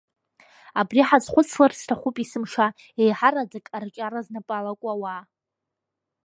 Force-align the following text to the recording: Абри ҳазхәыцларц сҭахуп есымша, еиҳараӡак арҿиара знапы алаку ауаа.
Абри 0.79 1.01
ҳазхәыцларц 1.07 1.75
сҭахуп 1.81 2.15
есымша, 2.21 2.67
еиҳараӡак 3.01 3.65
арҿиара 3.77 4.19
знапы 4.25 4.53
алаку 4.57 4.87
ауаа. 4.93 5.21